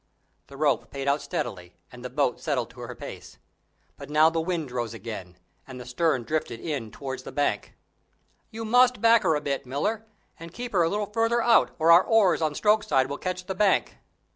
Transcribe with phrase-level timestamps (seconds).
[0.47, 3.37] The rope paid out steadily, and the boat settled to her place.
[3.97, 7.75] But now the wind rose again, and the stern drifted in towards the bank.
[8.49, 10.07] "You must back her a bit, Miller,
[10.39, 13.45] and keep her a little further out or our oars on stroke side will catch
[13.45, 13.97] the bank."